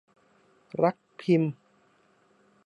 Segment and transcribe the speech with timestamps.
[0.83, 1.53] รักพิมพ์